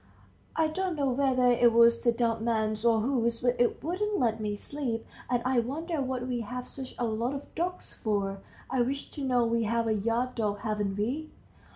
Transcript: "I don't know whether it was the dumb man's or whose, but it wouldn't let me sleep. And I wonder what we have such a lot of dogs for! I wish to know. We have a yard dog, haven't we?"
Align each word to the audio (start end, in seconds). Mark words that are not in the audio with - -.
"I 0.55 0.65
don't 0.65 0.95
know 0.95 1.11
whether 1.11 1.51
it 1.51 1.71
was 1.71 2.03
the 2.03 2.11
dumb 2.11 2.43
man's 2.43 2.83
or 2.83 3.01
whose, 3.01 3.39
but 3.41 3.55
it 3.61 3.83
wouldn't 3.83 4.17
let 4.19 4.39
me 4.41 4.55
sleep. 4.55 5.05
And 5.29 5.43
I 5.45 5.59
wonder 5.59 6.01
what 6.01 6.25
we 6.27 6.39
have 6.41 6.67
such 6.67 6.95
a 6.97 7.05
lot 7.05 7.35
of 7.35 7.53
dogs 7.53 7.93
for! 7.93 8.39
I 8.67 8.81
wish 8.81 9.11
to 9.11 9.23
know. 9.23 9.45
We 9.45 9.65
have 9.65 9.85
a 9.85 9.93
yard 9.93 10.33
dog, 10.33 10.61
haven't 10.61 10.97
we?" 10.97 11.29